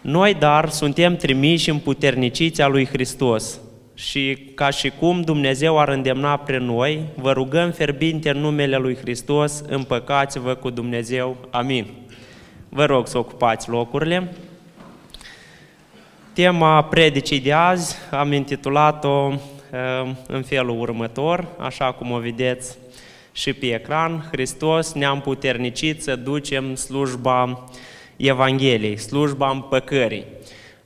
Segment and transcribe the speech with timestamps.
[0.00, 3.60] Noi, dar, suntem trimiși împuterniciți a lui Hristos
[3.94, 8.96] și ca și cum Dumnezeu ar îndemna pre noi, vă rugăm ferbinte în numele lui
[8.96, 11.36] Hristos, împăcați-vă cu Dumnezeu.
[11.50, 11.86] Amin.
[12.68, 14.32] Vă rog să ocupați locurile.
[16.32, 22.78] Tema predicii de azi am intitulat-o uh, în felul următor, așa cum o vedeți
[23.32, 24.28] și pe ecran.
[24.30, 27.64] Hristos ne-a împuternicit să ducem slujba
[28.18, 30.24] Evangheliei, slujba împăcării.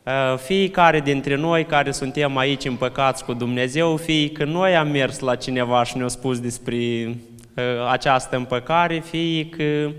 [0.02, 5.18] Uh, fiecare dintre noi care suntem aici împăcați cu Dumnezeu, fie că noi am mers
[5.18, 9.90] la cineva și ne-a spus despre uh, această împăcare, fie că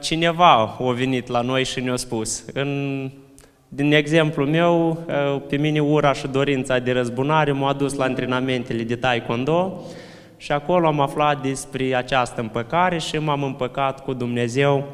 [0.00, 2.44] cineva a venit la noi și ne-a spus.
[2.52, 3.10] În
[3.68, 4.98] din exemplu meu,
[5.48, 9.82] pe mine ura și dorința de răzbunare m-a dus la antrenamentele de taekwondo
[10.36, 14.86] și acolo am aflat despre această împăcare și m-am împăcat cu Dumnezeu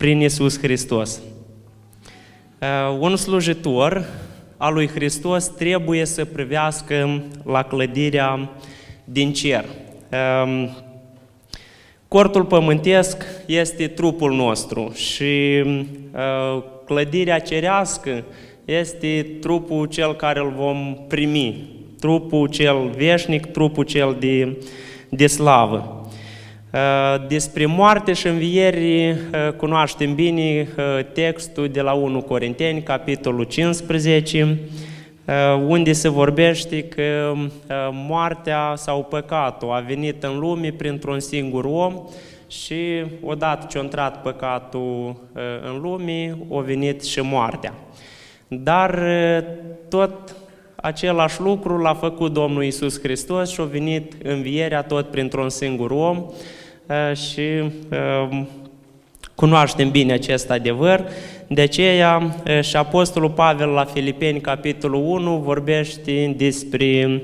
[0.00, 1.20] prin Isus Hristos.
[2.98, 4.04] Un slujitor
[4.56, 8.50] al lui Hristos trebuie să privească la clădirea
[9.04, 9.64] din cer.
[12.08, 15.64] Cortul pământesc este trupul nostru și
[16.86, 18.24] clădirea cerească
[18.64, 24.56] este trupul cel care îl vom primi, trupul cel veșnic, trupul cel de,
[25.08, 25.99] de slavă.
[26.72, 29.16] Uh, despre moarte și învieri uh,
[29.56, 34.58] cunoaștem bine uh, textul de la 1 Corinteni, capitolul 15,
[35.66, 37.32] unde se vorbește că
[37.92, 42.02] moartea sau păcatul a venit în lume printr-un singur om
[42.48, 45.20] și odată ce a intrat păcatul
[45.72, 47.74] în lume, a venit și moartea.
[48.48, 49.02] Dar
[49.88, 50.36] tot
[50.82, 56.24] același lucru l-a făcut Domnul Isus Hristos și a venit învierea tot printr-un singur om
[57.12, 57.42] și
[59.34, 61.04] cunoaștem bine acest adevăr.
[61.46, 67.22] De aceea și Apostolul Pavel la Filipeni, capitolul 1, vorbește despre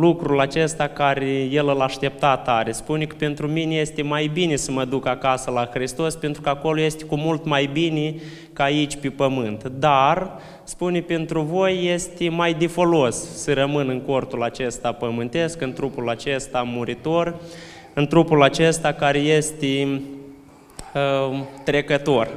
[0.00, 2.72] lucrul acesta care el îl aștepta tare.
[2.72, 6.48] Spune că pentru mine este mai bine să mă duc acasă la Hristos, pentru că
[6.48, 8.14] acolo este cu mult mai bine
[8.52, 9.64] ca aici pe pământ.
[9.64, 10.30] Dar,
[10.64, 16.08] spune, pentru voi este mai de folos să rămân în cortul acesta pământesc, în trupul
[16.08, 17.34] acesta muritor,
[17.94, 20.00] în trupul acesta care este
[20.94, 22.28] uh, trecător.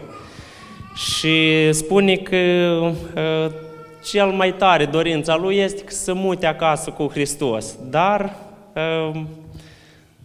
[0.96, 3.64] Și spune că uh,
[4.06, 8.36] cel mai tare dorința lui este să mute acasă cu Hristos, dar
[8.74, 9.22] uh,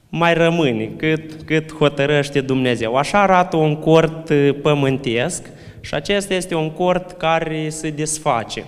[0.09, 2.97] mai rămâne cât, cât hotărăște Dumnezeu.
[2.97, 8.65] Așa arată un cort uh, pământesc și acesta este un cort care se desface.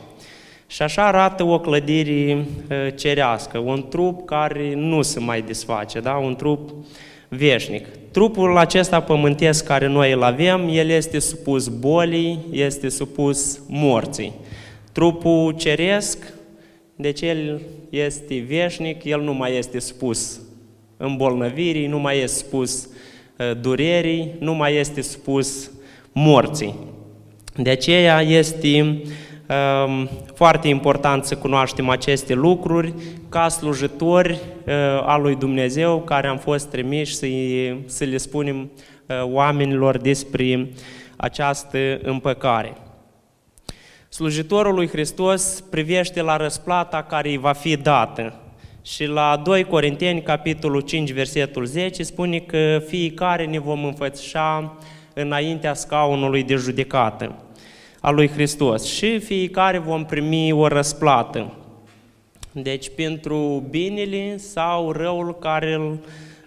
[0.67, 6.13] Și așa arată o clădire uh, cerească, un trup care nu se mai desface, da?
[6.13, 6.71] un trup
[7.29, 7.87] veșnic.
[8.11, 14.33] Trupul acesta pământesc care noi îl avem, el este supus bolii, este supus morții.
[14.93, 16.33] Trupul ceresc,
[16.97, 17.61] deci el
[17.91, 20.41] este veșnic, el nu mai este spus
[20.97, 22.89] îmbolnăvirii, nu mai este spus
[23.39, 25.71] uh, durerii, nu mai este spus
[26.13, 26.75] morții.
[27.57, 32.95] De aceea este um, foarte important să cunoaștem aceste lucruri
[33.29, 37.27] ca slujitori uh, al lui Dumnezeu care am fost trimiși să,
[37.87, 38.71] să le spunem
[39.07, 40.69] uh, oamenilor despre
[41.17, 42.77] această împăcare.
[44.15, 48.35] Slujitorul lui Hristos privește la răsplata care îi va fi dată.
[48.83, 54.79] Și la 2 Corinteni, capitolul 5, versetul 10, spune că fiecare ne vom înfățișa
[55.15, 57.35] înaintea scaunului de judecată
[58.01, 61.53] a lui Hristos și fiecare vom primi o răsplată.
[62.53, 65.99] Deci pentru binele sau răul care îl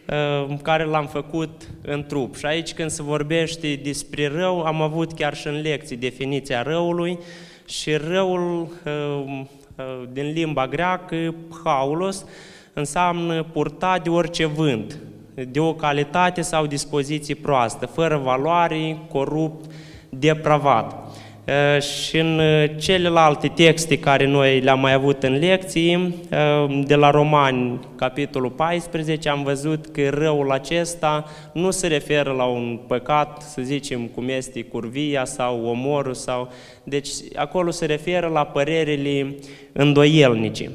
[0.10, 2.36] uh, care l-am făcut în trup.
[2.36, 7.20] Și aici când se vorbește despre rău, am avut chiar și în lecții definiția răului,
[7.66, 9.42] și răul uh,
[9.76, 12.26] uh, din limba greacă, haulos,
[12.74, 14.98] înseamnă purta de orice vânt,
[15.34, 19.72] de o calitate sau dispoziție proastă, fără valoare, corupt,
[20.10, 21.05] depravat.
[21.46, 26.96] Eh, și în eh, celelalte texte care noi le-am mai avut în lecții, eh, de
[26.96, 33.42] la Romani, capitolul 14, am văzut că răul acesta nu se referă la un păcat,
[33.42, 36.52] să zicem, cum este curvia sau omorul, sau...
[36.84, 39.36] deci acolo se referă la părerile
[39.74, 40.72] îndoielnice.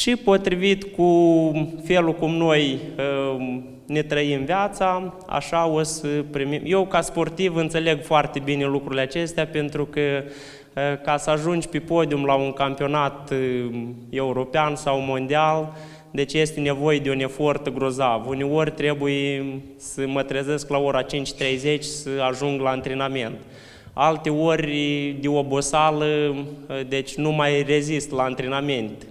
[0.00, 1.52] Și potrivit cu
[1.84, 2.78] felul cum noi
[3.86, 6.60] ne trăim viața, așa o să primim.
[6.64, 10.22] Eu, ca sportiv, înțeleg foarte bine lucrurile acestea, pentru că
[11.04, 13.32] ca să ajungi pe podium la un campionat
[14.10, 15.76] european sau mondial,
[16.10, 18.26] deci este nevoie de un efort grozav.
[18.28, 19.44] Uneori trebuie
[19.76, 23.36] să mă trezesc la ora 5.30 să ajung la antrenament.
[23.92, 26.34] alte ori de obosală,
[26.88, 29.06] deci nu mai rezist la antrenament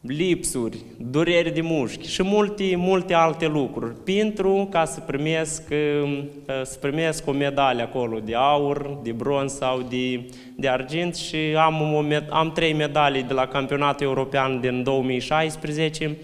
[0.00, 6.22] lipsuri, dureri de mușchi și multe, multe alte lucruri, pentru ca să primesc, uh,
[6.62, 11.94] să primesc o medalie acolo de aur, de bronz sau de, de argint și am,
[11.94, 16.16] o, am trei medalii de la campionatul european din 2016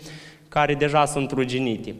[0.49, 1.94] care deja sunt ruginite.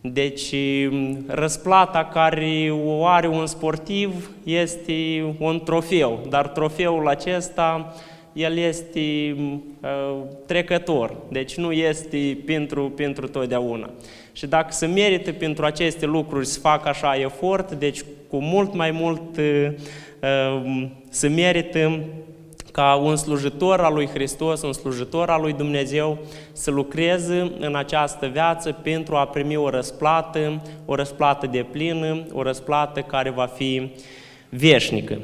[0.00, 0.54] Deci
[0.90, 7.94] um, răsplata care o are un sportiv este un trofeu, dar trofeul acesta
[8.32, 9.36] el este
[9.80, 13.90] uh, trecător, deci nu este pentru, pentru totdeauna.
[14.32, 18.90] Și dacă se merită pentru aceste lucruri să facă așa efort, deci cu mult mai
[18.90, 19.68] mult uh,
[20.22, 22.00] uh, se merită
[22.72, 26.18] ca un slujitor al lui Hristos, un slujitor al lui Dumnezeu,
[26.52, 32.42] să lucreze în această viață pentru a primi o răsplată, o răsplată de plină, o
[32.42, 33.90] răsplată care va fi
[34.48, 35.18] veșnică.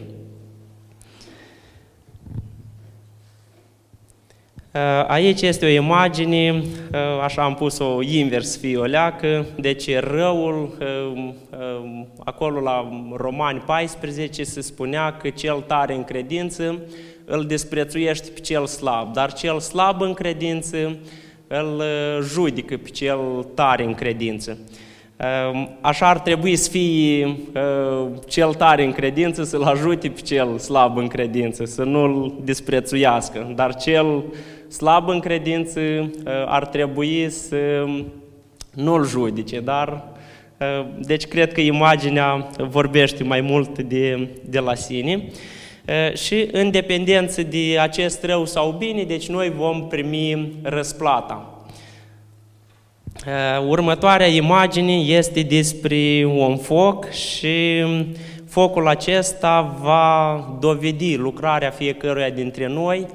[5.06, 12.04] Aici este o imagine, uh, așa am pus-o invers fie o leacă, deci răul, uh,
[12.24, 16.78] acolo la Romani 14 se spunea că cel tare în credință
[17.24, 20.96] îl desprețuiește pe cel slab, dar cel slab în credință
[21.46, 21.82] îl
[22.22, 24.58] judică pe cel tare în credință.
[25.80, 27.36] Așa ar trebui să fie
[28.28, 33.74] cel tare în credință să-l ajute pe cel slab în credință, să nu-l desprețuiască, dar
[33.76, 34.22] cel
[34.68, 36.10] slab în credință uh,
[36.46, 37.84] ar trebui să
[38.74, 40.04] nu-l judice, dar
[40.60, 45.24] uh, deci cred că imaginea vorbește mai mult de, de la sine.
[45.88, 51.52] Uh, și în dependență de acest rău sau bine, deci noi vom primi răsplata.
[53.66, 57.84] Următoarea imagine este despre un foc și
[58.48, 63.06] focul acesta va dovedi lucrarea fiecăruia dintre noi,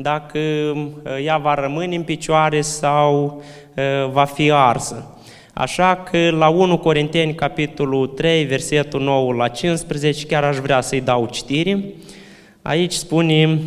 [0.00, 3.42] dacă uh, ea va rămâne în picioare sau
[3.76, 5.18] uh, va fi arsă.
[5.54, 11.00] Așa că la 1 Corinteni, capitolul 3, versetul 9 la 15, chiar aș vrea să-i
[11.00, 11.84] dau citire.
[12.62, 13.58] Aici spune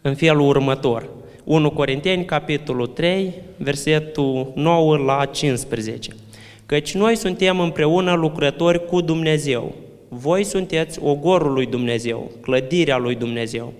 [0.00, 1.08] în felul următor.
[1.44, 6.10] 1 Corinteni, capitolul 3, versetul 9 la 15.
[6.66, 9.74] Căci noi suntem împreună lucrători cu Dumnezeu.
[10.08, 13.72] Voi sunteți ogorul lui Dumnezeu, clădirea lui Dumnezeu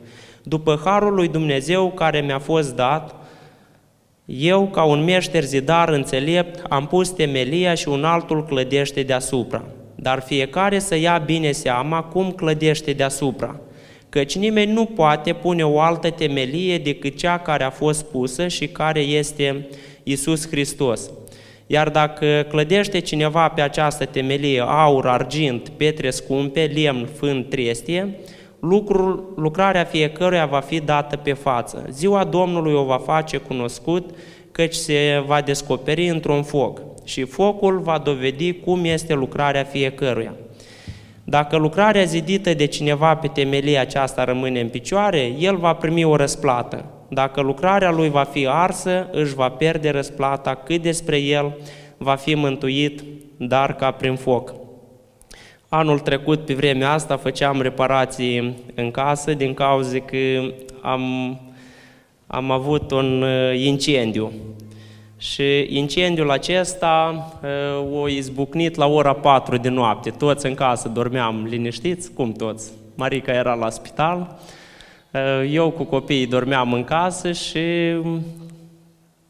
[0.49, 3.15] după harul lui Dumnezeu care mi-a fost dat,
[4.25, 9.65] eu, ca un meșter zidar înțelept, am pus temelia și un altul clădește deasupra.
[9.95, 13.61] Dar fiecare să ia bine seama cum clădește deasupra,
[14.09, 18.67] căci nimeni nu poate pune o altă temelie decât cea care a fost pusă și
[18.67, 19.67] care este
[20.03, 21.11] Isus Hristos.
[21.67, 28.15] Iar dacă clădește cineva pe această temelie aur, argint, pietre scumpe, lemn, fân, trestie,
[28.60, 31.87] lucrul, lucrarea fiecăruia va fi dată pe față.
[31.90, 34.10] Ziua Domnului o va face cunoscut,
[34.52, 40.34] căci se va descoperi într-un foc și focul va dovedi cum este lucrarea fiecăruia.
[41.25, 46.16] Dacă lucrarea zidită de cineva pe temelia aceasta rămâne în picioare, el va primi o
[46.16, 46.84] răsplată.
[47.08, 51.56] Dacă lucrarea lui va fi arsă, își va pierde răsplata, cât despre el
[51.96, 53.05] va fi mântuit,
[53.37, 54.55] dar ca prin foc.
[55.70, 60.17] Anul trecut, pe vremea asta, făceam reparații în casă din cauza că
[60.82, 61.03] am,
[62.27, 64.32] am avut un uh, incendiu.
[65.19, 70.10] Și incendiul acesta uh, o izbucnit la ora 4 de noapte.
[70.10, 72.70] Toți în casă dormeam liniștiți, cum toți.
[72.94, 74.39] Marica era la spital,
[75.13, 77.60] uh, eu cu copiii dormeam în casă și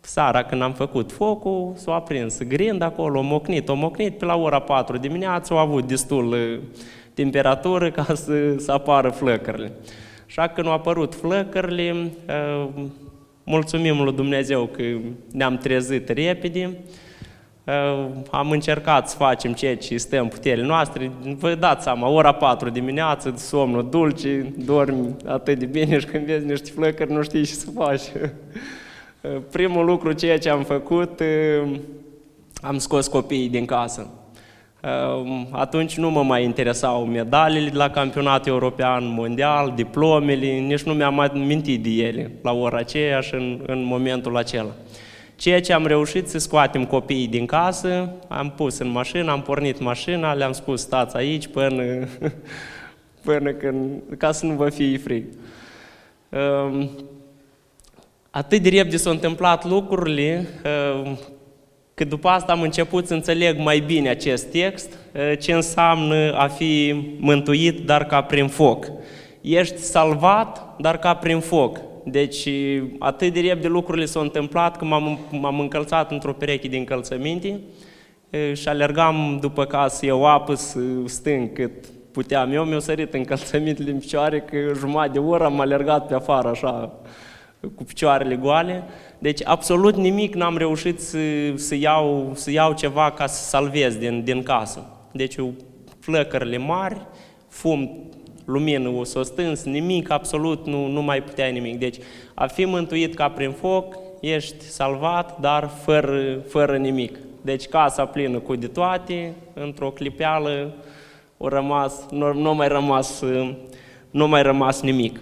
[0.09, 4.59] Sara, când am făcut focul, s-a aprins grind acolo, mocnit, o mocnit, pe la ora
[4.59, 6.59] 4 dimineața au avut destul uh,
[7.15, 9.73] temperatură ca să, să apară flăcările.
[10.27, 12.69] Așa că nu au apărut flăcările, uh,
[13.45, 14.83] mulțumim lui Dumnezeu că
[15.33, 16.77] ne-am trezit repede,
[17.65, 21.11] uh, am încercat să facem ceea ce stă în puterile noastre.
[21.39, 26.47] Vă dați seama, ora 4 dimineață, somnul dulce, dormi atât de bine și când vezi
[26.47, 28.03] niște flăcări nu știi ce să faci.
[29.51, 31.23] Primul lucru, ceea ce am făcut,
[32.63, 34.11] am scos copiii din casă.
[35.51, 41.15] Atunci nu mă mai interesau medaliile de la campionatul european, mondial, diplomele, nici nu mi-am
[41.15, 44.71] mai mintit de ele la ora aceea și în, în momentul acela.
[45.37, 49.81] Ceea ce am reușit să scoatem copiii din casă, am pus în mașină, am pornit
[49.81, 51.83] mașina, le-am spus stați aici până,
[53.25, 55.25] până când, ca să nu vă fie frig.
[58.39, 60.49] Atât de repede s-au întâmplat lucrurile,
[61.95, 64.99] că după asta am început să înțeleg mai bine acest text,
[65.41, 68.87] ce înseamnă a fi mântuit, dar ca prin foc.
[69.41, 71.81] Ești salvat, dar ca prin foc.
[72.05, 72.49] Deci
[72.99, 77.61] atât de repede lucrurile s-au întâmplat că m-am, m-am încălțat într-o pereche de încălțăminte
[78.53, 82.53] și alergam după casă, eu apă să stâng cât puteam.
[82.53, 86.93] Eu mi-au sărit încălțămintele în picioare că jumătate de oră am alergat pe afară așa
[87.75, 88.85] cu picioarele goale.
[89.19, 91.19] Deci absolut nimic n-am reușit să,
[91.55, 94.87] să, iau, să iau ceva ca să salvez din, din casă.
[95.13, 95.35] Deci
[96.01, 97.07] flăcările mari,
[97.49, 98.09] fum,
[98.45, 101.79] lumină o s-o stâns, nimic, absolut nu, nu mai puteai nimic.
[101.79, 101.97] Deci
[102.35, 107.19] a fi mântuit ca prin foc, ești salvat, dar fără, fără nimic.
[107.41, 110.75] Deci casa plină cu de toate, într-o clipeală,
[111.37, 113.23] o rămas, nu, nu mai rămas,
[114.11, 115.21] nu mai rămas nimic.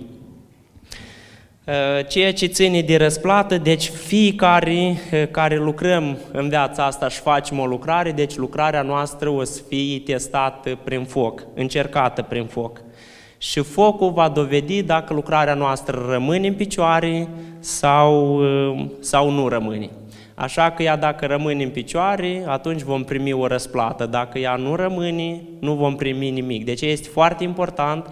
[1.66, 7.20] Uh, ceea ce ține de răsplată, deci fiecare uh, care lucrăm în viața asta și
[7.20, 12.80] facem o lucrare, deci lucrarea noastră o să fie testată prin foc, încercată prin foc.
[13.38, 19.90] Și focul va dovedi dacă lucrarea noastră rămâne în picioare sau, uh, sau nu rămâne.
[20.34, 24.06] Așa că ea dacă rămâne în picioare, atunci vom primi o răsplată.
[24.06, 26.64] Dacă ea nu rămâne, nu vom primi nimic.
[26.64, 28.06] Deci este foarte important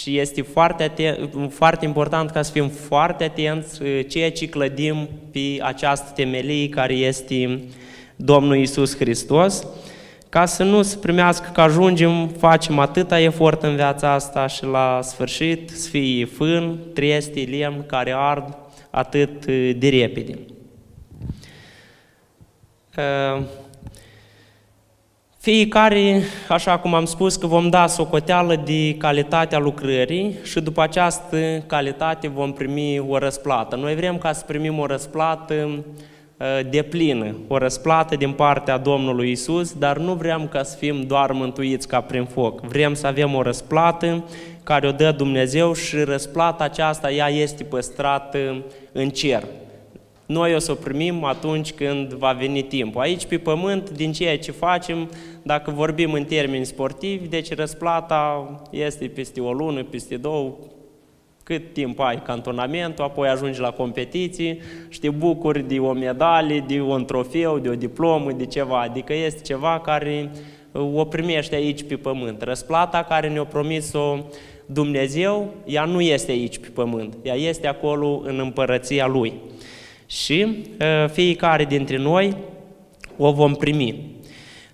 [0.00, 5.08] și este foarte, atent, foarte important ca să fim foarte atenți uh, ceea ce clădim
[5.32, 7.60] pe această temelie care este
[8.16, 9.66] Domnul Isus Hristos,
[10.28, 15.00] ca să nu se primească că ajungem, facem atâta efort în viața asta și la
[15.02, 18.56] sfârșit să fie fân, trieste, lemn care ard
[18.90, 20.38] atât uh, de repede.
[22.96, 23.42] Uh,
[25.46, 31.36] fiecare, așa cum am spus, că vom da socoteală de calitatea lucrării și după această
[31.66, 33.76] calitate vom primi o răsplată.
[33.76, 39.30] Noi vrem ca să primim o răsplată uh, de plină, o răsplată din partea Domnului
[39.30, 42.60] Isus, dar nu vrem ca să fim doar mântuiți ca prin foc.
[42.60, 44.24] Vrem să avem o răsplată
[44.62, 48.38] care o dă Dumnezeu și răsplata aceasta, ea este păstrată
[48.92, 49.42] în cer.
[50.26, 53.00] Noi o să o primim atunci când va veni timpul.
[53.00, 55.10] Aici, pe pământ, din ceea ce facem,
[55.46, 60.54] dacă vorbim în termeni sportivi, deci răsplata este peste o lună, peste două,
[61.42, 66.80] cât timp ai cantonamentul, apoi ajungi la competiții și te bucuri de o medalie, de
[66.80, 68.80] un trofeu, de o diplomă, de ceva.
[68.80, 70.30] Adică este ceva care
[70.72, 72.42] o primește aici pe pământ.
[72.42, 74.18] Răsplata care ne-a promis-o
[74.66, 79.32] Dumnezeu, ea nu este aici pe pământ, ea este acolo în împărăția Lui
[80.06, 80.46] și
[81.12, 82.36] fiecare dintre noi
[83.16, 84.15] o vom primi.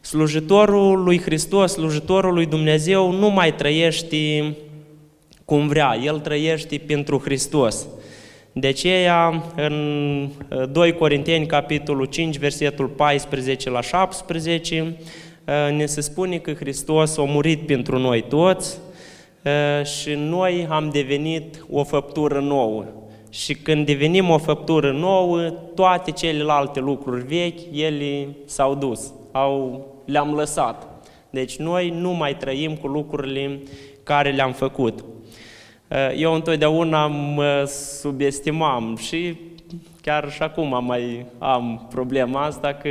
[0.05, 4.57] Slujitorul lui Hristos, slujitorul lui Dumnezeu nu mai trăiește
[5.45, 7.87] cum vrea, el trăiește pentru Hristos.
[8.53, 10.29] De aceea, în
[10.73, 14.97] 2 Corinteni, capitolul 5, versetul 14 la 17,
[15.77, 18.79] ne se spune că Hristos a murit pentru noi toți
[19.85, 22.85] și noi am devenit o făptură nouă.
[23.31, 25.41] Și când devenim o făptură nouă,
[25.75, 30.87] toate celelalte lucruri vechi, ele s-au dus, au, le-am lăsat.
[31.31, 33.61] Deci noi nu mai trăim cu lucrurile
[34.03, 35.05] care le-am făcut.
[36.17, 37.65] Eu întotdeauna mă
[38.01, 39.37] subestimam și
[40.03, 42.89] chiar și acum mai am problema asta că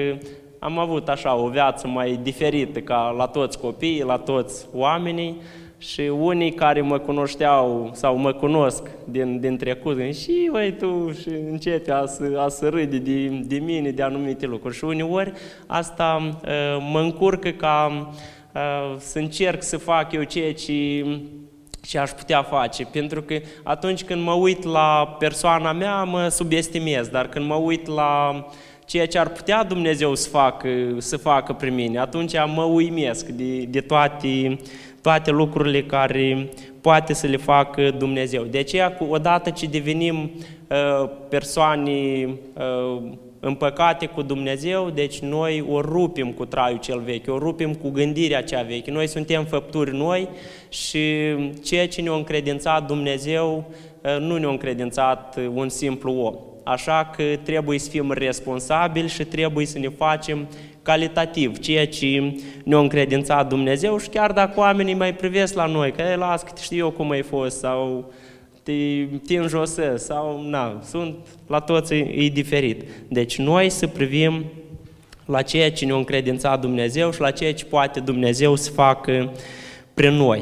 [0.60, 5.41] am avut așa o viață mai diferită ca la toți copiii, la toți oamenii,
[5.81, 11.29] și unii care mă cunoșteau sau mă cunosc din, din trecut, și voi tu și
[11.51, 14.75] începe a să, a să râde de, de mine, de anumite lucruri.
[14.75, 15.31] Și uneori
[15.67, 18.09] asta uh, mă încurcă ca
[18.53, 21.05] uh, să încerc să fac eu ceea ce
[21.85, 27.07] ce aș putea face, pentru că atunci când mă uit la persoana mea, mă subestimez,
[27.07, 28.45] dar când mă uit la
[28.85, 33.59] ceea ce ar putea Dumnezeu să facă, să facă prin mine, atunci mă uimesc de,
[33.59, 34.57] de toate
[35.01, 36.50] toate lucrurile care
[36.81, 38.43] poate să le facă Dumnezeu.
[38.43, 40.31] De aceea, odată ce devenim
[40.67, 43.01] uh, persoane uh,
[43.39, 48.43] împăcate cu Dumnezeu, deci noi o rupim cu traiul cel vechi, o rupim cu gândirea
[48.43, 48.91] cea veche.
[48.91, 50.27] Noi suntem făpturi noi
[50.70, 53.65] și ceea ce ne-a încredințat Dumnezeu
[54.01, 56.36] uh, nu ne-a încredințat un simplu om.
[56.63, 60.48] Așa că trebuie să fim responsabili și trebuie să ne facem
[60.81, 66.15] calitativ, ceea ce ne-a încredințat Dumnezeu și chiar dacă oamenii mai privesc la noi, că
[66.17, 68.11] las că știu eu cum ai fost sau
[68.63, 68.73] te,
[69.27, 71.15] te înjosesc sau na, sunt
[71.47, 72.83] la toți e, e diferit.
[73.07, 74.45] Deci noi să privim
[75.25, 79.31] la ceea ce ne-a încredințat Dumnezeu și la ceea ce poate Dumnezeu să facă
[79.93, 80.41] prin noi.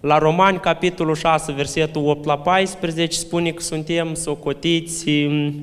[0.00, 5.10] La Romani, capitolul 6, versetul 8 la 14, spune că suntem socotiți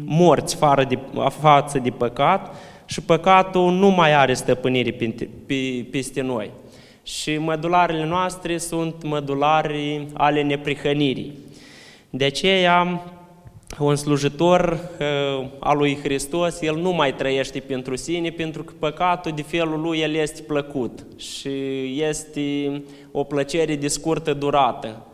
[0.06, 1.00] morți față de,
[1.40, 5.14] față de păcat, și păcatul nu mai are stăpânire
[5.92, 6.52] peste noi.
[7.04, 11.34] Și mădularele noastre sunt mădulari ale neprihănirii.
[12.10, 13.02] De aceea,
[13.80, 19.32] un slujitor uh, al lui Hristos, el nu mai trăiește pentru sine, pentru că păcatul
[19.32, 21.50] de felul lui, el este plăcut și
[22.02, 25.06] este o plăcere de scurtă durată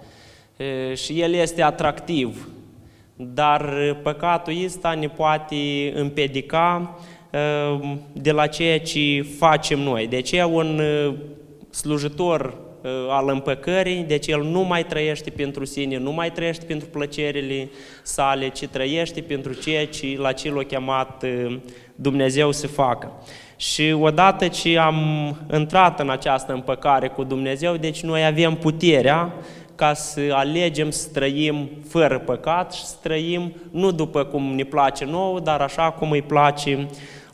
[0.57, 2.49] uh, și el este atractiv.
[3.15, 3.73] Dar
[4.03, 5.55] păcatul ăsta ne poate
[5.95, 7.18] împedica uh,
[8.11, 10.07] de la ceea ce facem noi.
[10.07, 10.81] De aceea un
[11.69, 16.87] slujitor Uh, al împăcării, deci el nu mai trăiește pentru sine, nu mai trăiește pentru
[16.87, 17.69] plăcerile
[18.03, 21.57] sale, ci trăiește pentru ceea ce la ce l-a chemat uh,
[21.95, 23.11] Dumnezeu să facă.
[23.55, 24.97] Și odată ce am
[25.53, 29.33] intrat în această împăcare cu Dumnezeu, deci noi avem puterea
[29.75, 35.05] ca să alegem să trăim fără păcat și să trăim nu după cum ne place
[35.05, 36.87] nouă, dar așa cum îi place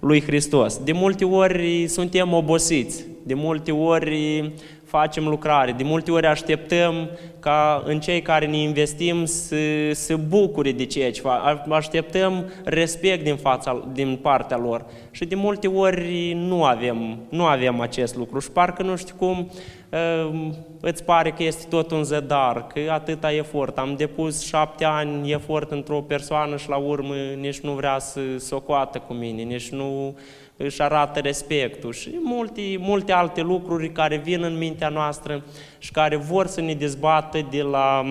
[0.06, 0.78] lui Hristos.
[0.84, 4.54] De multe ori suntem obosiți, de multe ori
[4.98, 5.72] facem lucrare.
[5.72, 7.10] De multe ori așteptăm
[7.40, 9.56] ca în cei care ne investim să
[9.92, 11.68] se bucure de ceea ce fac.
[11.70, 14.86] Așteptăm respect din, fața, din partea lor.
[15.12, 18.40] Și de multe ori nu avem, nu avem acest lucru.
[18.40, 19.52] Și parcă nu știu cum
[19.90, 20.50] uh,
[20.82, 23.78] îți pare că este tot un zădar, că atâta efort.
[23.78, 28.62] Am depus șapte ani efort într-o persoană și la urmă nici nu vrea să se
[28.66, 30.16] coată cu mine, nici nu
[30.58, 35.44] își arată respectul și multe, multe alte lucruri care vin în mintea noastră
[35.78, 38.04] și care vor să ne dezbată de la,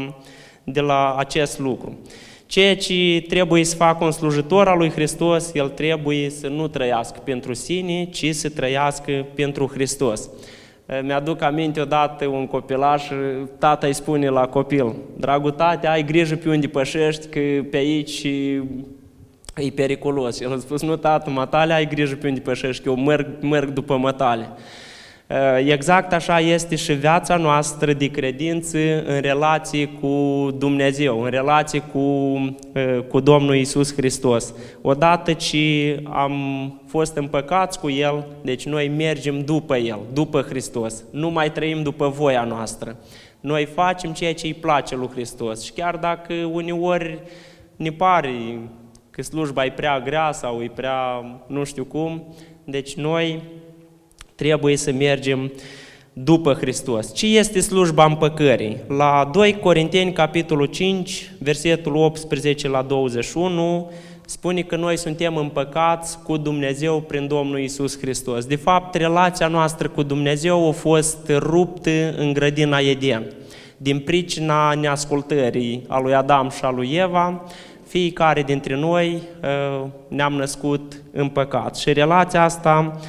[0.64, 1.98] de la acest lucru.
[2.46, 7.20] Ceea ce trebuie să facă un slujitor al lui Hristos, el trebuie să nu trăiască
[7.24, 10.30] pentru sine, ci să trăiască pentru Hristos.
[11.02, 13.04] Mi-aduc aminte odată un copilaș,
[13.58, 18.26] tata îi spune la copil, dragul tate, ai grijă pe unde pășești, că pe aici
[19.56, 20.40] e periculos.
[20.40, 23.68] El a spus, nu, tată, matale, ai grijă pe unde pășești, că eu merg, merg
[23.68, 24.48] după mătale.
[25.26, 31.80] Uh, exact așa este și viața noastră de credință în relație cu Dumnezeu, în relație
[31.80, 34.54] cu, uh, cu Domnul Isus Hristos.
[34.82, 36.34] Odată ce am
[36.86, 41.04] fost împăcați cu El, deci noi mergem după El, după Hristos.
[41.10, 42.96] Nu mai trăim după voia noastră.
[43.40, 45.64] Noi facem ceea ce îi place lui Hristos.
[45.64, 47.18] Și chiar dacă uneori
[47.76, 48.58] ne pare
[49.14, 52.34] că slujba e prea grea sau e prea nu știu cum.
[52.64, 53.42] Deci noi
[54.34, 55.52] trebuie să mergem
[56.12, 57.14] după Hristos.
[57.14, 58.76] Ce este slujba împăcării?
[58.88, 63.90] La 2 Corinteni, capitolul 5, versetul 18 la 21,
[64.26, 68.44] spune că noi suntem împăcați cu Dumnezeu prin Domnul Isus Hristos.
[68.44, 73.24] De fapt, relația noastră cu Dumnezeu a fost ruptă în grădina Eden.
[73.76, 77.44] Din pricina neascultării a lui Adam și a lui Eva,
[77.94, 83.00] fiecare dintre noi uh, ne-am născut în păcat și relația asta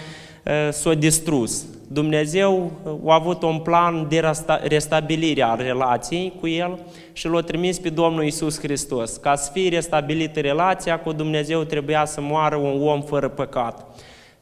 [0.45, 1.65] uh, s-a distrus.
[1.87, 2.71] Dumnezeu
[3.05, 4.21] a avut un plan de
[4.63, 6.79] restabilire a relației cu El
[7.13, 9.15] și l-a trimis pe Domnul Isus Hristos.
[9.17, 13.85] Ca să fie restabilită relația cu Dumnezeu, trebuia să moară un om fără păcat.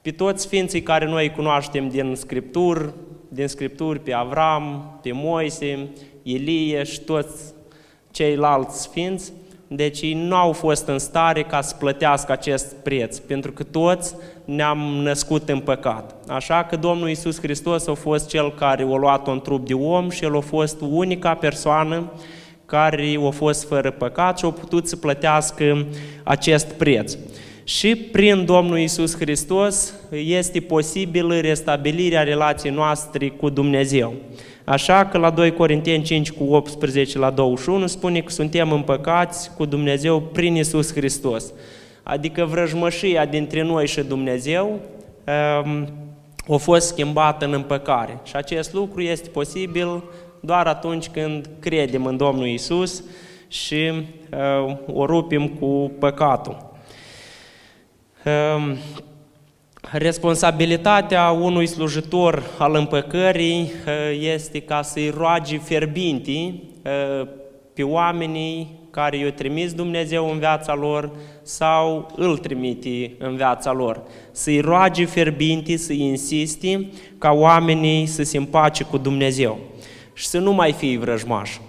[0.01, 2.93] Pe toți sfinții care noi cunoaștem din Scripturi,
[3.27, 5.89] din Scripturi pe Avram, pe Moise,
[6.23, 7.53] Ilie și toți
[8.11, 9.31] ceilalți sfinți,
[9.67, 14.15] deci ei nu au fost în stare ca să plătească acest preț, pentru că toți
[14.45, 16.15] ne-am născut în păcat.
[16.27, 20.09] Așa că Domnul Iisus Hristos a fost Cel care a luat un trup de om
[20.09, 22.11] și El a fost unica persoană
[22.65, 25.85] care a fost fără păcat și a putut să plătească
[26.23, 27.17] acest preț.
[27.63, 34.13] Și prin Domnul Iisus Hristos este posibilă restabilirea relației noastre cu Dumnezeu.
[34.65, 39.65] Așa că la 2 Corinteni 5 cu 18 la 21 spune că suntem împăcați cu
[39.65, 41.53] Dumnezeu prin Isus Hristos.
[42.03, 44.79] Adică vrăjmășia dintre noi și Dumnezeu
[45.65, 45.87] um,
[46.53, 48.19] a fost schimbată în împăcare.
[48.23, 50.03] Și acest lucru este posibil
[50.39, 53.03] doar atunci când credem în Domnul Isus
[53.47, 53.91] și
[54.67, 56.71] uh, o rupim cu păcatul.
[58.25, 58.77] Um,
[59.91, 67.27] Responsabilitatea unui slujitor al împăcării uh, este ca să-i roage fierbintii uh,
[67.73, 74.01] pe oamenii care i-a trimis Dumnezeu în viața lor sau îl trimite în viața lor.
[74.31, 79.59] Să-i roage fierbintii, să-i insiste ca oamenii să se împace cu Dumnezeu
[80.13, 81.59] și să nu mai fie vrăjmași.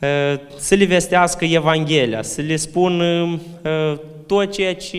[0.00, 3.40] Uh, să le vestească Evanghelia, să le spună
[4.26, 4.98] tot ceea ce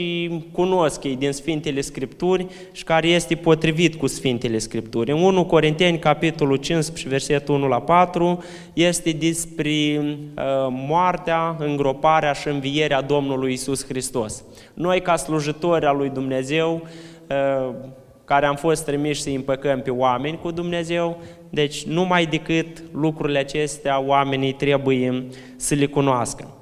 [0.52, 5.12] cunosc ei din Sfintele Scripturi și care este potrivit cu Sfintele Scripturi.
[5.12, 12.48] În 1 Corinteni, capitolul 15, versetul 1 la 4, este despre uh, moartea, îngroparea și
[12.48, 14.44] învierea Domnului Isus Hristos.
[14.74, 16.88] Noi, ca slujitori al lui Dumnezeu,
[17.30, 17.74] uh,
[18.26, 21.18] care am fost trimiși să împăcăm pe oameni cu Dumnezeu,
[21.50, 26.57] deci numai decât lucrurile acestea oamenii trebuie să le cunoască.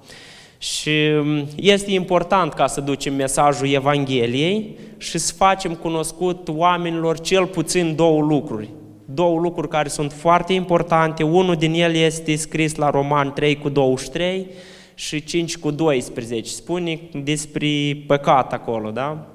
[0.66, 7.46] Și mm, este important ca să ducem mesajul Evangheliei și să facem cunoscut oamenilor cel
[7.46, 8.70] puțin două lucruri.
[9.06, 11.24] Două lucruri care sunt foarte importante.
[11.24, 14.48] Unul din ele este scris la Roman 3 cu 23
[14.96, 16.54] și 5 cu 12.
[16.54, 19.28] Spune despre păcat acolo, da?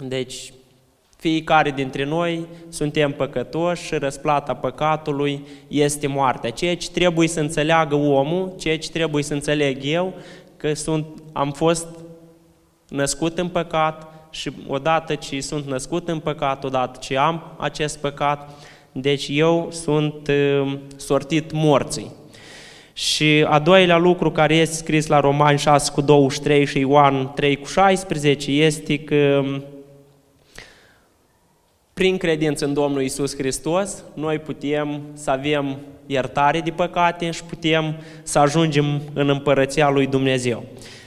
[0.00, 0.52] Deci,
[1.22, 6.50] fiecare dintre noi suntem păcătoși și răsplata păcatului este moartea.
[6.50, 10.14] Ceea ce trebuie să înțeleagă omul, ceea ce trebuie să înțeleg eu,
[10.62, 11.86] că sunt, am fost
[12.88, 18.50] născut în păcat și odată ce sunt născut în păcat, odată ce am acest păcat,
[18.92, 22.10] deci eu sunt uh, sortit morții.
[22.92, 27.56] Și a doilea lucru care este scris la Romani 6 cu 23 și Ioan 3
[27.56, 29.44] cu 16 este că
[31.92, 35.78] prin credință în Domnul Isus Hristos, noi putem să avem
[36.12, 40.64] iertare de păcate și putem să ajungem în împărăția lui Dumnezeu.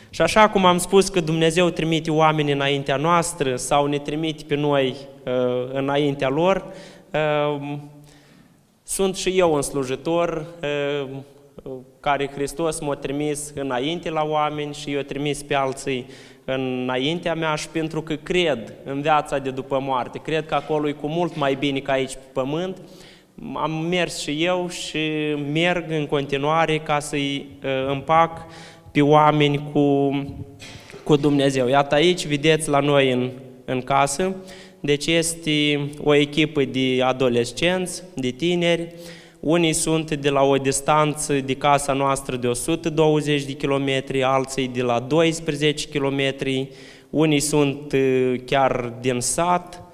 [0.10, 4.56] Și așa cum am spus că Dumnezeu trimite oameni înaintea noastră sau ne trimite pe
[4.56, 5.34] noi uh,
[5.74, 6.66] înaintea lor,
[7.14, 7.78] uh,
[8.84, 11.10] sunt și eu un slujitor uh,
[12.00, 16.06] care Hristos m-a trimis înainte la oameni și eu trimis pe alții
[16.46, 20.92] înaintea mea și pentru că cred în viața de după moarte, cred că acolo e
[20.92, 22.78] cu mult mai bine ca aici pe pământ,
[23.54, 25.00] am mers și eu și
[25.52, 28.46] merg în continuare ca să-i ă, împac
[28.92, 30.10] pe oameni cu,
[31.04, 31.68] cu Dumnezeu.
[31.68, 33.30] Iată aici, vedeți la noi în,
[33.66, 34.36] în casă,
[34.80, 38.94] deci este o echipă de adolescenți, de tineri,
[39.40, 44.82] unii sunt de la o distanță de casa noastră de 120 de kilometri, alții de
[44.82, 46.70] la 12 kilometri,
[47.10, 47.98] unii sunt ă,
[48.46, 49.85] chiar din sat,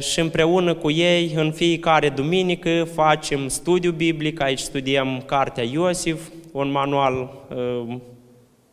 [0.00, 6.70] și împreună cu ei în fiecare duminică facem studiu biblic, aici studiem Cartea Iosif, un
[6.70, 7.30] manual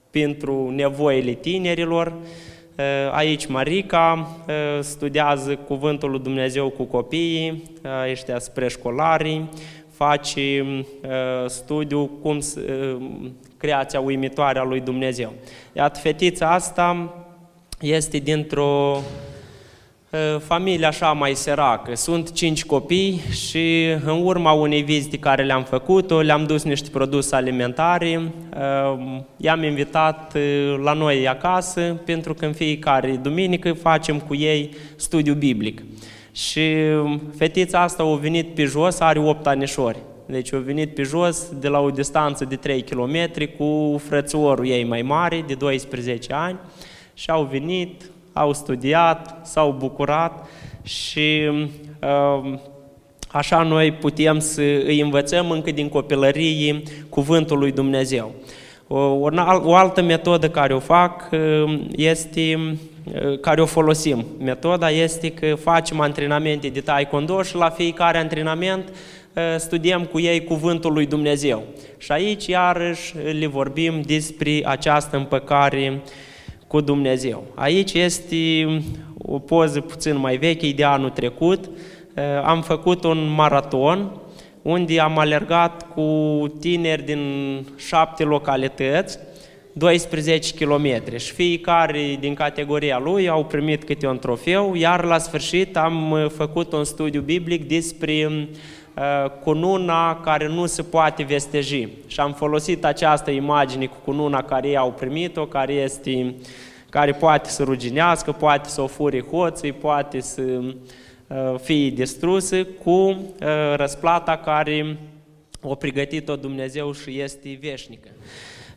[0.09, 2.13] pentru nevoile tinerilor.
[3.11, 4.37] Aici Marica
[4.79, 7.63] studiază Cuvântul lui Dumnezeu cu copiii,
[8.11, 9.43] ăștia spre școlari,
[9.91, 10.65] face
[11.47, 12.39] studiu cum
[13.57, 15.33] creația uimitoare a lui Dumnezeu.
[15.73, 17.13] Iată, fetița asta
[17.81, 18.97] este dintr-o
[20.39, 21.95] familia așa mai săracă.
[21.95, 27.35] Sunt cinci copii și în urma unei vizite care le-am făcut-o, le-am dus niște produse
[27.35, 28.31] alimentare,
[29.37, 30.37] i-am invitat
[30.83, 35.83] la noi acasă pentru că în fiecare duminică facem cu ei studiu biblic.
[36.31, 36.61] Și
[37.37, 39.97] fetița asta a venit pe jos, are 8 anișori.
[40.25, 43.17] Deci a venit pe jos de la o distanță de 3 km
[43.57, 46.57] cu frățiorul ei mai mare, de 12 ani,
[47.13, 50.47] și au venit, au studiat, s-au bucurat
[50.83, 51.49] și
[52.41, 52.59] um,
[53.31, 58.31] așa noi putem să îi învățăm încă din copilărie cuvântul lui Dumnezeu.
[58.87, 58.97] O,
[59.63, 62.57] o altă metodă care o fac um, este
[63.13, 64.25] uh, care o folosim.
[64.39, 70.43] Metoda este că facem antrenamente de taekwondo și la fiecare antrenament uh, studiem cu ei
[70.43, 71.63] cuvântul lui Dumnezeu.
[71.97, 76.01] Și aici iarăși le vorbim despre această împăcare
[76.69, 77.43] cu Dumnezeu.
[77.55, 78.35] Aici este
[79.17, 81.69] o poză puțin mai veche, de anul trecut.
[82.13, 84.11] Eh, am făcut un maraton
[84.61, 86.07] unde am alergat cu
[86.59, 87.21] tineri din
[87.77, 89.19] șapte localități,
[89.73, 95.77] 12 km și fiecare din categoria lui au primit câte un trofeu, iar la sfârșit
[95.77, 98.47] am eh, făcut un studiu biblic despre uh,
[99.43, 101.87] cununa care nu se poate vesteji.
[102.07, 106.35] Și am folosit această imagine cu cununa care ei au primit-o, care este
[106.89, 112.91] care poate să ruginească, poate să o fure hoții, poate să uh, fie distrusă cu
[112.91, 113.15] uh,
[113.75, 114.97] răsplata care
[115.61, 118.09] o pregătit-o Dumnezeu și este veșnică.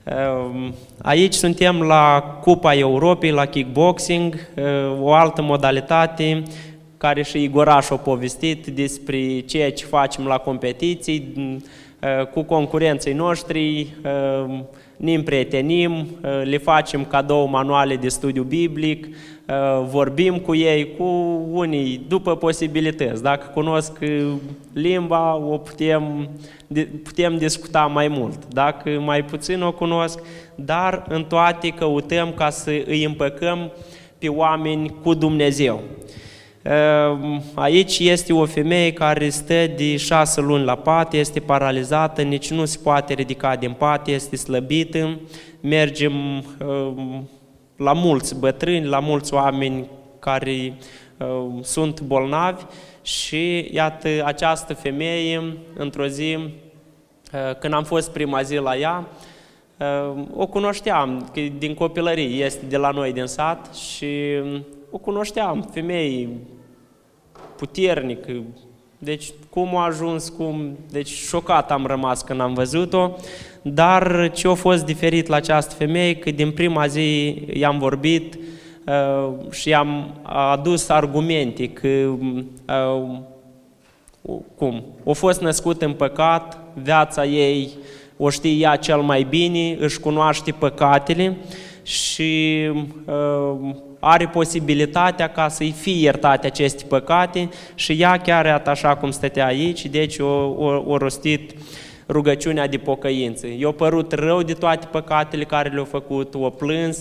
[0.04, 4.48] Um, aici suntem la Cupa Europei, la kickboxing,
[5.00, 6.42] o altă modalitate
[7.02, 13.86] care și Igoraș a povestit despre ceea ce facem la competiții, uh, cu concurenții noștri,
[14.04, 14.58] uh,
[14.96, 19.06] ne împrietenim, uh, le facem cadou manuale de studiu biblic,
[19.90, 21.04] vorbim cu ei, cu
[21.52, 23.22] unii, după posibilități.
[23.22, 23.98] Dacă cunosc
[24.72, 26.28] limba, o putem,
[27.02, 28.38] putem discuta mai mult.
[28.48, 30.18] Dacă mai puțin o cunosc,
[30.54, 33.70] dar în toate căutăm ca să îi împăcăm
[34.18, 35.80] pe oameni cu Dumnezeu.
[36.62, 42.50] Ehm, aici este o femeie care stă de șase luni la pat, este paralizată, nici
[42.50, 45.20] nu se poate ridica din pat, este slăbită.
[45.60, 47.28] Mergem ehm,
[47.76, 52.62] la mulți bătrâni, la mulți oameni care ehm, sunt bolnavi
[53.02, 56.38] și iată această femeie, într-o zi,
[57.58, 59.06] când am fost prima zi la ea,
[60.36, 64.06] o cunoșteam, că din copilărie este de la noi din sat și
[64.94, 66.28] o cunoșteam, femei
[67.56, 68.24] puternic,
[68.98, 70.78] deci cum a ajuns, cum...
[70.90, 73.10] Deci șocat am rămas când am văzut-o,
[73.62, 78.38] dar ce a fost diferit la această femeie, că din prima zi i-am vorbit
[78.86, 83.18] uh, și i-am adus argumente că uh,
[84.56, 84.84] cum?
[85.08, 87.70] A fost născut în păcat, viața ei
[88.16, 91.36] o știe ea cel mai bine, își cunoaște păcatele
[91.82, 92.60] și
[93.06, 99.46] uh, are posibilitatea ca să-i fie iertate aceste păcate și ea chiar așa cum stătea
[99.46, 101.54] aici, deci o, o, o rostit
[102.08, 103.46] rugăciunea de pocăință.
[103.58, 106.98] I-a părut rău de toate păcatele care le-au făcut, o plâns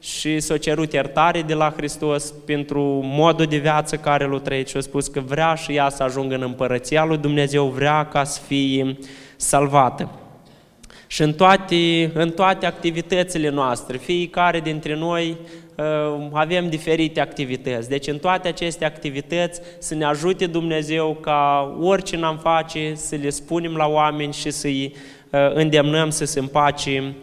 [0.00, 4.76] și s-a cerut iertare de la Hristos pentru modul de viață care l-a trăit și
[4.76, 8.40] a spus că vrea și ea să ajungă în împărăția lui Dumnezeu, vrea ca să
[8.46, 8.98] fie
[9.36, 10.10] salvată.
[11.06, 15.65] Și în toate, în toate activitățile noastre, fiecare dintre noi uh,
[16.32, 17.88] avem diferite activități.
[17.88, 23.30] Deci în toate aceste activități să ne ajute Dumnezeu ca orice n-am face să le
[23.30, 24.94] spunem la oameni și să-i
[25.30, 27.14] uh, îndemnăm să se împace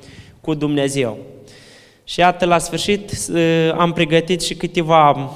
[0.42, 1.18] cu Dumnezeu.
[2.04, 5.30] Și iată, la sfârșit uh, am pregătit și câteva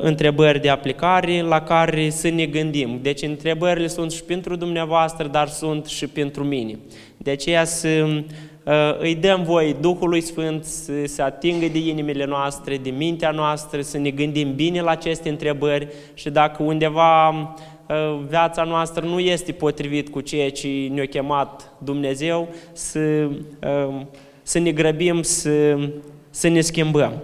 [0.00, 2.98] întrebări de aplicare la care să ne gândim.
[3.02, 6.78] Deci întrebările sunt și pentru dumneavoastră, dar sunt și pentru mine.
[7.16, 8.22] De aceea să uh,
[8.98, 13.98] îi dăm voi Duhului Sfânt să se atingă de inimile noastre, de mintea noastră, să
[13.98, 20.08] ne gândim bine la aceste întrebări și dacă undeva uh, viața noastră nu este potrivit
[20.08, 24.00] cu ceea ce ne-a chemat Dumnezeu, să, uh,
[24.42, 25.78] să ne grăbim, să,
[26.30, 27.22] să ne schimbăm.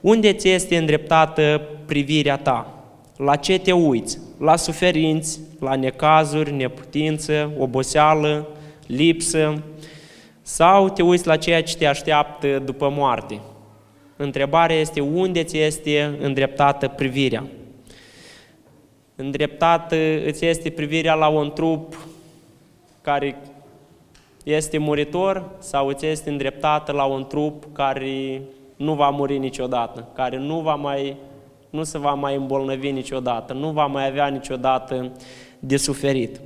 [0.00, 2.84] Unde ți este îndreptată privirea ta?
[3.16, 4.18] La ce te uiți?
[4.38, 8.48] La suferinți, la necazuri, neputință, oboseală,
[8.86, 9.62] lipsă,
[10.46, 13.40] sau te uiți la ceea ce te așteaptă după moarte.
[14.16, 17.44] Întrebarea este unde ți este îndreptată privirea.
[19.16, 22.06] Îndreptată îți este privirea la un trup
[23.00, 23.36] care
[24.44, 28.40] este muritor sau îți este îndreptată la un trup care
[28.76, 31.16] nu va muri niciodată, care nu, va mai,
[31.70, 35.12] nu se va mai îmbolnăvi niciodată, nu va mai avea niciodată
[35.58, 36.40] de suferit.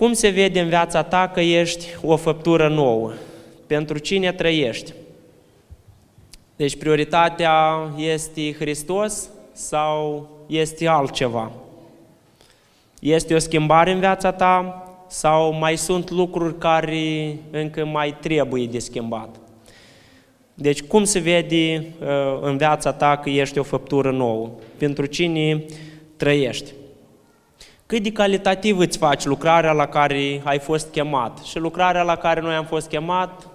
[0.00, 3.12] Cum se vede în viața ta că ești o făptură nouă?
[3.66, 4.92] Pentru cine trăiești?
[6.56, 11.50] Deci prioritatea este Hristos sau este altceva?
[13.00, 18.78] Este o schimbare în viața ta sau mai sunt lucruri care încă mai trebuie de
[18.78, 19.36] schimbat?
[20.54, 24.50] Deci cum se vede uh, în viața ta că ești o făptură nouă?
[24.78, 25.64] Pentru cine
[26.16, 26.72] trăiești?
[27.90, 31.38] Cât de calitativ îți faci lucrarea la care ai fost chemat.
[31.38, 33.48] Și lucrarea la care noi am fost chemat,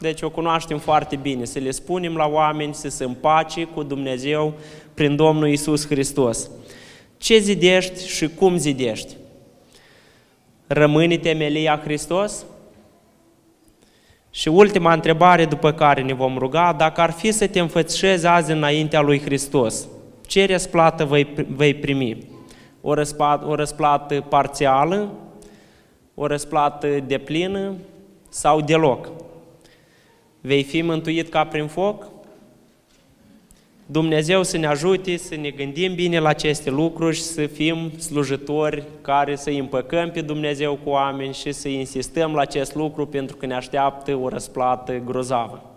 [0.00, 4.54] deci o cunoaștem foarte bine, să le spunem la oameni să se împace cu Dumnezeu
[4.94, 6.50] prin Domnul Isus Hristos.
[7.18, 9.16] Ce zidești și cum zidești?
[10.66, 12.44] Rămâne temelia Hristos?
[14.30, 18.52] Și ultima întrebare după care ne vom ruga, dacă ar fi să te înfățișezi azi
[18.52, 19.88] înaintea lui Hristos,
[20.26, 21.04] ce răsplată
[21.46, 22.36] vei primi?
[22.80, 25.08] O răsplată, o răsplată parțială,
[26.14, 27.74] o răsplată deplină
[28.28, 29.10] sau deloc.
[30.40, 32.06] Vei fi mântuit ca prin foc?
[33.90, 38.84] Dumnezeu să ne ajute să ne gândim bine la aceste lucruri și să fim slujitori
[39.00, 43.46] care să împăcăm pe Dumnezeu cu oameni și să insistăm la acest lucru pentru că
[43.46, 45.67] ne așteaptă o răsplată grozavă.